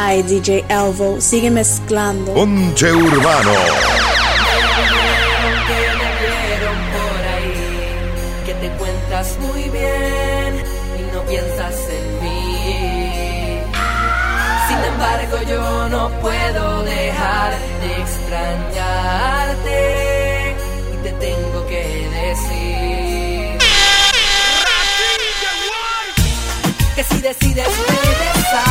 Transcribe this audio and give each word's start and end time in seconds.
Ay, 0.00 0.22
DJ 0.22 0.64
Elvo, 0.68 1.20
sigue 1.20 1.50
mezclando. 1.50 2.32
Ponche 2.32 2.92
Urbano. 2.92 3.52
Que 8.46 8.54
te 8.54 8.68
cuentas 8.78 9.36
muy 9.40 9.62
bien 9.70 10.62
y 10.98 11.02
no 11.12 11.20
piensas 11.24 11.74
en 11.98 12.22
mí. 12.22 13.60
Sin 14.68 14.78
embargo, 14.92 15.36
yo 15.50 15.88
no 15.88 16.10
puedo 16.20 16.84
dejar 16.84 17.58
de 17.82 17.90
extrañarte 18.02 19.78
y 20.94 20.96
te 21.02 21.10
tengo 21.26 21.66
que 21.66 21.82
decir 22.22 23.58
que 26.94 27.02
si 27.02 27.20
decides 27.20 27.66
regresar. 27.66 28.67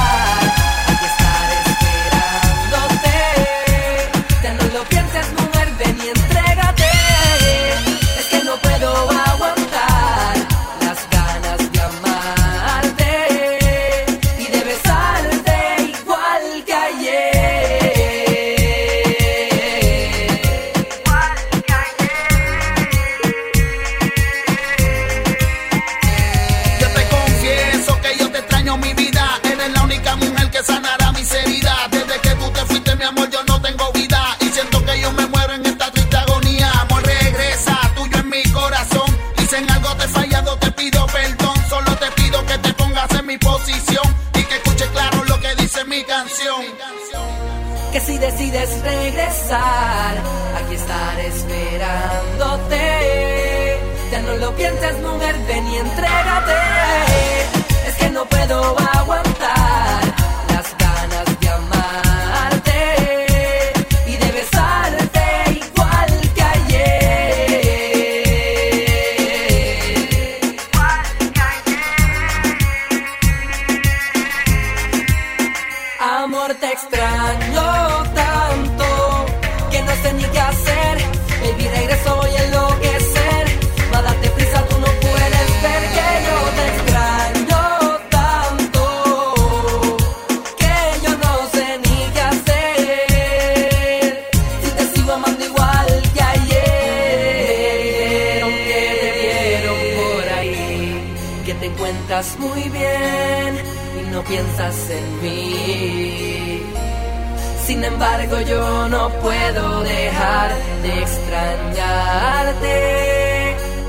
Sin 107.77 107.85
embargo 107.85 108.41
yo 108.41 108.89
no 108.89 109.07
puedo 109.21 109.83
dejar 109.83 110.49
de 110.81 110.99
extrañarte 110.99 112.75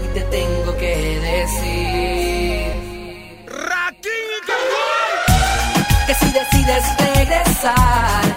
y 0.05 0.09
te 0.13 0.21
tengo 0.25 0.77
que 0.77 0.95
decir. 1.33 2.67
Que 6.07 6.15
si 6.15 6.31
decides 6.33 6.85
regresar 6.99 8.28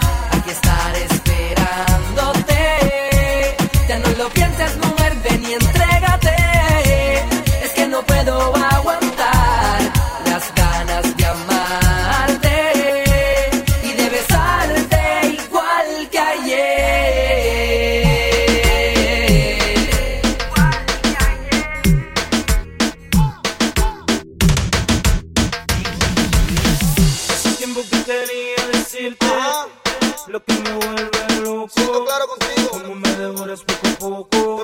devoras 33.32 33.64
poco 33.64 33.88
a 33.88 34.00
poco. 34.00 34.64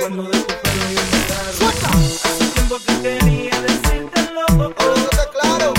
Cuando 0.00 0.22
de 0.24 0.38
tu 0.38 0.46
pelo 0.46 0.86
yo 0.94 1.02
me. 1.10 1.68
Hace 2.24 2.44
tiempo 2.54 2.76
que 2.86 3.02
quería 3.02 3.60
decírtelo. 3.62 4.44
Oh, 4.58 4.94
está 4.94 5.30
claro. 5.30 5.72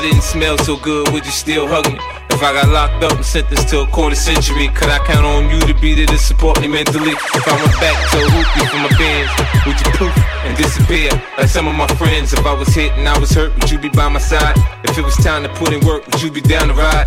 I 0.00 0.04
didn't 0.04 0.22
smell 0.22 0.56
so 0.56 0.78
good, 0.78 1.12
would 1.12 1.26
you 1.26 1.30
still 1.30 1.68
hug 1.68 1.84
me? 1.92 1.98
If 2.30 2.42
I 2.42 2.54
got 2.54 2.72
locked 2.72 3.04
up 3.04 3.12
and 3.12 3.22
sentenced 3.22 3.68
to 3.68 3.80
a 3.80 3.86
quarter 3.86 4.16
century, 4.16 4.68
could 4.68 4.88
I 4.88 4.96
count 5.04 5.26
on 5.26 5.50
you 5.50 5.60
to 5.60 5.74
be 5.78 5.92
there 5.92 6.06
to 6.06 6.16
support 6.16 6.58
me 6.62 6.68
mentally? 6.68 7.12
If 7.12 7.46
I 7.46 7.52
went 7.52 7.76
back 7.84 8.00
to 8.08 8.16
a 8.16 8.28
hoopy 8.32 8.64
for 8.72 8.80
my 8.80 8.88
bands, 8.96 9.30
would 9.66 9.76
you 9.76 9.92
poof 10.00 10.16
and 10.48 10.56
disappear 10.56 11.10
like 11.36 11.48
some 11.48 11.68
of 11.68 11.74
my 11.74 11.86
friends? 12.00 12.32
If 12.32 12.46
I 12.46 12.54
was 12.54 12.68
hit 12.68 12.92
and 12.92 13.06
I 13.06 13.18
was 13.18 13.32
hurt, 13.32 13.52
would 13.56 13.70
you 13.70 13.78
be 13.78 13.90
by 13.90 14.08
my 14.08 14.20
side? 14.20 14.56
If 14.84 14.96
it 14.96 15.04
was 15.04 15.16
time 15.16 15.42
to 15.42 15.50
put 15.50 15.70
in 15.70 15.84
work, 15.84 16.06
would 16.06 16.22
you 16.22 16.30
be 16.30 16.40
down 16.40 16.68
to 16.68 16.72
ride? 16.72 17.06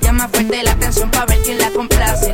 Llama 0.00 0.28
fuerte 0.28 0.62
la 0.62 0.72
atención 0.72 1.10
para 1.10 1.26
ver 1.26 1.42
quién 1.42 1.58
la 1.58 1.70
complace. 1.70 2.32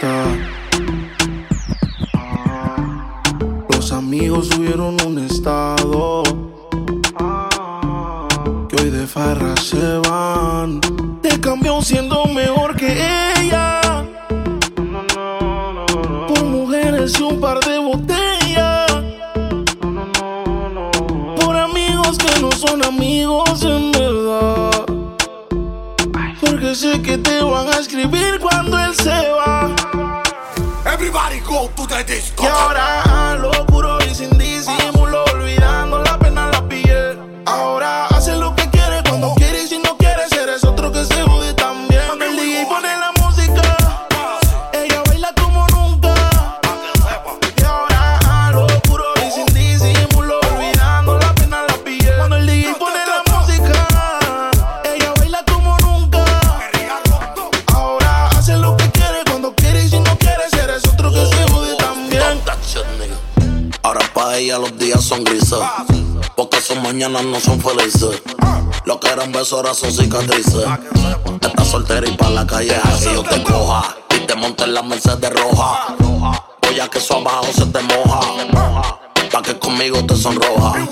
Está. 0.00 0.39
Porque 26.70 26.82
sé 26.82 27.02
que 27.02 27.18
te 27.18 27.42
van 27.42 27.66
a 27.66 27.78
escribir 27.78 28.38
cuando 28.38 28.78
él 28.78 28.94
se 28.94 29.10
va. 29.30 29.74
Everybody 30.86 31.40
go 31.40 31.68
to 31.74 31.84
the 31.88 32.04
disco. 32.04 32.44
Y 32.44 32.46
ahora 32.46 33.34
lo 33.34 33.66
puro 33.66 33.98
y 34.08 34.14
sin 34.14 34.30
disimulo, 34.38 34.99
No 67.10 67.40
son 67.40 67.60
felices. 67.60 68.22
Lo 68.84 69.00
que 69.00 69.08
eran 69.08 69.32
besos 69.32 69.54
ahora 69.54 69.74
son 69.74 69.92
cicatrices. 69.92 70.64
Estás 71.42 71.66
soltera 71.66 72.08
y 72.08 72.16
pa' 72.16 72.30
la 72.30 72.46
calle 72.46 72.76
así 72.84 73.06
yo 73.12 73.24
te 73.24 73.42
coja. 73.42 73.96
Y 74.16 74.26
te 74.26 74.36
monte 74.36 74.62
en 74.62 74.74
la 74.74 74.82
Mercedes 74.82 75.32
roja. 75.32 75.96
Voy 75.98 76.78
a 76.78 76.88
que 76.88 76.98
eso 76.98 77.16
abajo 77.16 77.48
se 77.52 77.66
te 77.66 77.80
moja. 77.82 78.20
Pa' 79.32 79.42
que 79.42 79.58
conmigo 79.58 80.04
te 80.06 80.14
sonroja. 80.14 80.86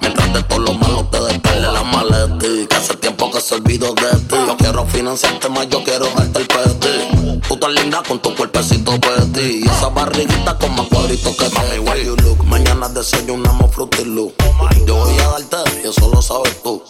Mientras 0.00 0.32
de 0.32 0.42
todo 0.44 0.60
lo 0.60 0.72
malo 0.72 1.04
te 1.12 1.20
despele 1.20 1.70
la 1.70 1.82
maleta. 1.82 2.38
Que 2.38 2.66
hace 2.74 2.96
tiempo 2.96 3.30
que 3.30 3.40
se 3.42 3.56
olvidó 3.56 3.92
de 3.94 4.16
ti. 4.28 4.36
Yo 4.46 4.56
quiero 4.56 4.86
financiarte 4.86 5.50
más, 5.50 5.68
yo 5.68 5.84
quiero 5.84 6.06
darte 6.16 6.40
el 6.40 6.46
peti. 6.46 7.40
Tú 7.46 7.56
tan 7.58 7.74
linda 7.74 8.02
con 8.08 8.18
tu 8.18 8.34
cuerpecito 8.34 8.98
peti. 8.98 9.60
Y 9.62 9.68
esa 9.68 9.90
barriguita 9.90 10.56
con 10.56 10.74
más 10.74 10.86
cuadritos 10.86 11.36
que 11.36 11.44
ti. 11.50 11.78
Why 11.80 12.04
you 12.04 12.16
look? 12.16 12.44
Mañana 12.80 12.98
desayunamos 12.98 13.74
Fruity 13.74 14.06
Loop. 14.06 14.32
Yo 14.86 14.96
voy 14.96 15.18
a 15.18 15.28
darte 15.28 15.80
y 15.84 15.88
eso 15.88 16.10
lo 16.14 16.22
sabes 16.22 16.62
tú. 16.62 16.82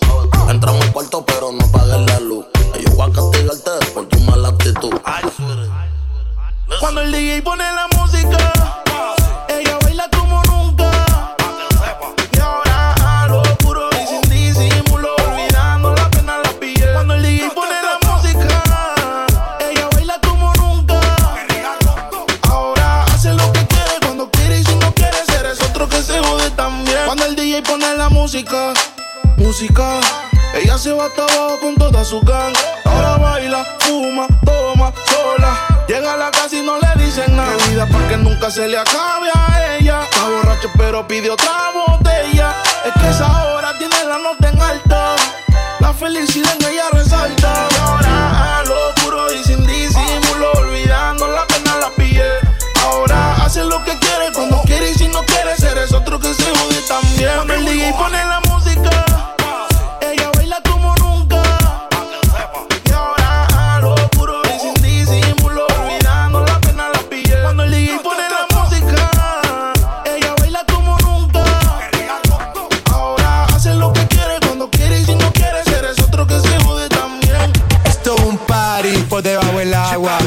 Entramos 0.48 0.80
al 0.82 0.92
cuarto 0.92 1.24
pero 1.26 1.50
no 1.50 1.64
apagues 1.64 2.06
la 2.06 2.20
luz. 2.20 2.46
Yo 2.80 2.92
voy 2.92 3.10
a 3.10 3.12
castigarte 3.12 3.70
por 3.92 4.06
tu 4.06 4.20
mala 4.20 4.50
actitud. 4.50 4.92
Cuando 6.78 7.00
el 7.00 7.10
DJ 7.10 7.42
pone 7.42 7.64
la 7.72 7.88
música, 7.98 8.52
música, 28.20 28.74
música. 29.38 29.98
Ella 30.52 30.76
se 30.76 30.92
va 30.92 31.06
hasta 31.06 31.22
abajo 31.22 31.58
con 31.58 31.74
toda 31.76 32.04
su 32.04 32.20
gang. 32.20 32.52
Ahora 32.84 33.16
baila, 33.16 33.64
fuma, 33.78 34.26
toma, 34.44 34.92
sola. 35.08 35.56
Llega 35.88 36.12
a 36.12 36.16
la 36.18 36.30
casa 36.30 36.54
y 36.54 36.60
no 36.60 36.74
le 36.78 37.02
dicen 37.02 37.34
nada. 37.34 37.56
Vida 37.68 37.86
para 37.86 38.08
que 38.08 38.16
nunca 38.18 38.50
se 38.50 38.68
le 38.68 38.76
acabe 38.76 39.30
a 39.34 39.76
ella. 39.78 40.02
Está 40.02 40.28
borracho 40.28 40.68
pero 40.76 41.08
pide 41.08 41.30
otra 41.30 41.70
botella. 41.72 42.54
Es 42.84 42.92
que 43.00 43.08
esa 43.08 43.54
hora 43.54 43.72
tiene 43.78 43.96
la 44.06 44.18
nota 44.18 44.50
en 44.50 44.60
alto. 44.60 44.96
La 45.78 45.94
felicidad 45.94 46.54
en 46.60 46.66
ella 46.68 46.84
resalta. 46.92 47.68
Y 47.70 47.78
ahora 47.78 48.58
a 48.58 48.64
lo 48.64 48.94
puro 49.02 49.32
y 49.32 49.42
sin 49.44 49.66
disimulo. 49.66 50.52
Olvidando 50.58 51.26
la 51.26 51.46
pena 51.46 51.74
la 51.80 51.88
pillé. 51.96 52.32
Ahora 52.84 53.36
hace 53.42 53.64
lo 53.64 53.82
que 53.82 53.98
quiere 53.98 54.30
cuando 54.34 54.60
quiere 54.66 54.90
y 54.90 54.94
si 54.94 55.08
no 55.08 55.22
quiere 56.34 56.34
ser 56.34 56.34
es 56.34 56.34
otro 56.34 56.34
que 56.34 56.34
se 56.34 56.50
jode 56.58 56.82
también. 56.88 57.30
Cuando 57.34 57.54
el 57.54 57.64
DJ 57.64 57.92
pone 57.94 58.24
la 58.24 58.40
música, 58.40 59.04
ella 60.00 60.30
baila 60.34 60.60
como 60.68 60.94
nunca. 60.96 61.42
Y 62.84 62.92
ahora 62.92 63.46
a 63.56 63.80
lo 63.80 63.94
puro 64.10 64.42
y 64.44 64.60
sin 64.60 64.74
disimulo. 64.82 65.66
Olvidando 65.66 66.44
la 66.44 66.60
pena 66.60 66.88
la 66.88 67.00
pillé. 67.08 67.42
Cuando 67.42 67.64
el 67.64 67.70
DJ 67.70 67.98
pone 67.98 68.22
la 68.28 68.46
música, 68.56 69.10
ella 70.04 70.34
baila 70.38 70.64
como 70.72 70.96
nunca. 70.98 71.44
Ahora 72.92 73.44
hace 73.46 73.74
lo 73.74 73.92
que 73.92 74.06
quiere 74.06 74.38
cuando 74.46 74.70
quiere 74.70 75.00
y 75.00 75.04
si 75.04 75.14
no 75.14 75.32
quiere 75.32 75.64
ser 75.64 75.84
es 75.84 75.98
otro 76.00 76.26
que 76.26 76.38
se 76.40 76.58
jode 76.64 76.88
también. 76.88 77.52
Esto 77.84 78.14
es 78.14 78.20
un 78.22 78.38
party 78.38 78.96
por 79.08 79.22
debajo 79.22 79.58
del 79.58 79.74
agua. 79.74 80.18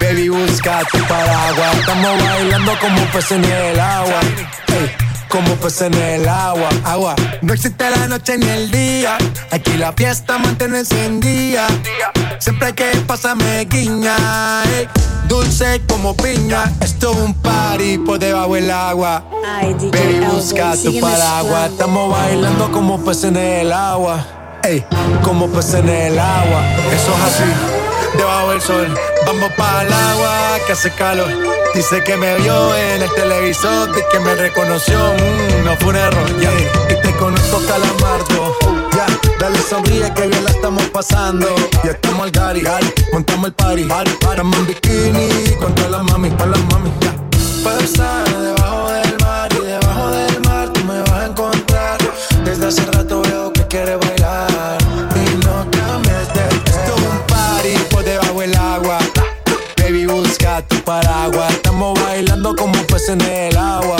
Baby, 0.00 0.28
busca 0.28 0.82
tu 0.92 0.98
paraguas. 1.06 1.76
Estamos 1.78 2.22
bailando 2.22 2.78
como 2.78 3.04
peces 3.06 3.32
en 3.32 3.44
el 3.44 3.80
agua. 3.80 4.20
Como 5.34 5.56
peces 5.56 5.82
en 5.82 5.94
el 5.94 6.28
agua. 6.28 6.68
Agua. 6.84 7.16
No 7.42 7.52
existe 7.52 7.90
la 7.90 8.06
noche 8.06 8.38
ni 8.38 8.46
el 8.46 8.70
día. 8.70 9.18
Aquí 9.50 9.76
la 9.76 9.92
fiesta 9.92 10.38
mantiene 10.38 10.78
encendida. 10.78 11.66
Siempre 12.38 12.68
hay 12.68 12.72
que 12.74 12.84
pasarme 13.04 13.64
guiña. 13.64 14.14
ey. 14.62 14.86
Dulce 15.26 15.82
como 15.88 16.14
piña. 16.14 16.72
Esto 16.80 17.10
es 17.10 17.16
un 17.16 17.34
party 17.34 17.98
por 17.98 18.20
debajo 18.20 18.54
del 18.54 18.70
agua. 18.70 19.24
Ay, 19.44 19.74
DJ 19.74 19.90
Baby, 19.90 20.26
busca 20.26 20.76
tu 20.76 21.00
paraguas. 21.00 21.72
Estamos 21.72 22.12
bailando 22.12 22.70
como 22.70 23.04
peces 23.04 23.24
en 23.24 23.36
el 23.36 23.72
agua. 23.72 24.24
Ey, 24.62 24.84
como 25.24 25.48
peces 25.48 25.74
en 25.74 25.88
el 25.88 26.16
agua. 26.16 26.62
Eso 26.92 27.12
es 27.12 27.22
así, 27.24 27.44
debajo 28.16 28.50
del 28.50 28.60
sol. 28.60 28.94
Vamos 29.26 29.50
para 29.56 29.82
el 29.82 29.92
agua 29.92 30.58
que 30.66 30.72
hace 30.72 30.90
calor. 30.92 31.28
Dice 31.74 32.02
que 32.04 32.16
me 32.16 32.36
vio 32.36 32.76
en 32.76 33.02
el 33.02 33.10
televisor 33.14 33.90
y 33.90 34.12
que 34.12 34.20
me 34.20 34.34
reconoció. 34.34 34.98
Mm, 34.98 35.64
no 35.64 35.76
fue 35.76 35.88
un 35.88 35.96
error, 35.96 36.40
ya. 36.40 36.50
Y 36.88 37.02
te 37.02 37.12
conozco, 37.16 37.60
calamardo. 37.66 38.56
Ya, 38.92 39.06
dale 39.40 39.58
sonríe 39.58 40.12
que 40.14 40.26
bien 40.28 40.44
la 40.44 40.50
estamos 40.50 40.84
pasando. 40.90 41.46
Ya 41.82 41.92
estamos 41.92 42.22
al 42.22 42.30
gari, 42.30 42.62
montamos 43.12 43.46
el 43.46 43.54
party. 43.54 43.82
Estamos 43.82 44.58
en 44.58 44.66
bikini 44.66 45.56
con 45.60 45.74
todas 45.74 45.90
las 45.90 46.04
mami, 46.04 46.30
con 46.30 46.50
las 46.50 46.60
mami. 46.66 46.90
Puedo 47.62 47.80
estar 47.80 48.28
debajo 48.28 48.90
del 48.90 49.16
mar 49.20 49.48
y 49.52 49.64
debajo 49.64 50.10
del 50.10 50.40
mar 50.42 50.72
tú 50.72 50.84
me 50.84 51.00
vas 51.00 51.10
a 51.10 51.26
encontrar. 51.26 51.98
Desde 52.44 52.66
hace 52.66 52.84
rato 52.92 53.22
paraguas. 60.84 61.50
Estamos 61.52 62.00
bailando 62.02 62.54
como 62.54 62.74
peces 62.86 63.10
en 63.10 63.20
el 63.22 63.56
agua. 63.56 63.96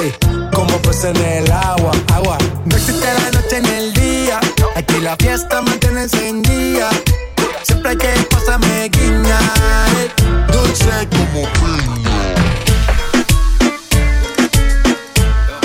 Ey, 0.00 0.14
como 0.54 0.76
peces 0.78 1.06
en 1.06 1.16
el 1.16 1.52
agua. 1.52 1.92
Agua. 2.14 2.38
No 2.64 2.76
existe 2.76 3.06
la 3.06 3.30
noche 3.40 3.60
ni 3.60 3.68
el 3.68 3.92
día. 3.92 4.40
Aquí 4.76 5.00
la 5.00 5.16
fiesta 5.16 5.60
mantiene 5.62 6.02
encendida. 6.02 6.90
Siempre 7.62 7.90
hay 7.90 7.96
que 7.96 8.08
pasarme 8.30 8.88
guiña. 8.88 9.38
ey. 9.98 10.10
Dulce 10.52 11.08
como 11.10 11.42
piña. 11.52 12.34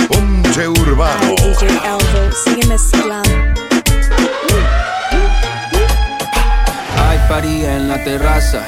Ponche 0.07 0.67
Urbano. 0.67 1.21
Ay, 1.21 1.35
DJ 1.35 1.67
Elbow, 1.67 2.31
sígueme 2.43 2.75
esclavo. 2.75 3.23
Hay 7.07 7.19
party 7.29 7.65
en 7.65 7.89
la 7.89 8.03
terraza 8.03 8.61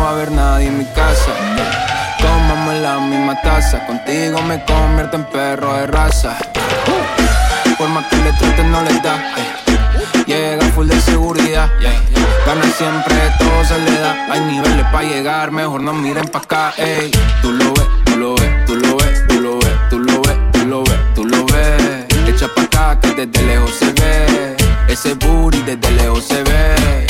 no 0.00 0.04
va 0.04 0.10
a 0.10 0.12
haber 0.12 0.32
nadie 0.32 0.68
en 0.68 0.78
mi 0.78 0.84
casa. 0.86 1.32
Tomamos 2.18 2.74
la 2.74 2.98
misma 3.00 3.40
taza, 3.42 3.86
contigo 3.86 4.40
me 4.42 4.64
convierto 4.64 5.16
en 5.16 5.24
perro 5.24 5.74
de 5.74 5.86
raza. 5.86 6.36
Por 7.78 7.88
más 7.88 8.06
que 8.06 8.16
le 8.16 8.32
traten 8.32 8.70
no 8.72 8.82
les 8.82 9.02
da. 9.02 9.16
Llega 10.26 10.64
full 10.74 10.88
de 10.88 11.00
seguridad, 11.00 11.68
gana 12.46 12.64
siempre, 12.78 13.14
todo 13.38 13.64
se 13.64 13.78
le 13.78 14.00
da. 14.00 14.12
Hay 14.30 14.40
niveles 14.40 14.86
para 14.92 15.04
llegar, 15.04 15.50
mejor 15.50 15.80
no 15.82 15.92
miren 15.92 16.28
pa' 16.28 16.38
acá, 16.38 16.72
ey. 16.76 17.10
Tú 17.42 17.52
lo 17.52 17.72
ves, 17.74 17.88
tú 18.04 18.16
lo 18.16 18.34
ves, 18.36 18.66
tú 18.66 18.76
lo 18.76 18.96
ves, 18.96 19.26
tú 19.28 19.38
lo 19.38 19.58
ves, 19.58 19.76
tú 19.90 19.98
lo 19.98 20.22
ves, 20.22 20.38
tú 20.52 20.64
lo 20.66 20.82
ves, 20.84 21.00
tú 21.14 21.24
lo 21.24 21.46
ves. 21.46 22.06
Echa 22.28 22.48
pa' 22.54 22.62
acá 22.62 23.00
que 23.00 23.26
desde 23.26 23.46
lejos 23.46 23.74
se 23.74 23.92
ve. 23.92 24.56
Ese 24.88 25.14
booty 25.14 25.62
desde 25.62 25.90
lejos 25.92 26.24
se 26.24 26.42
ve 26.42 27.09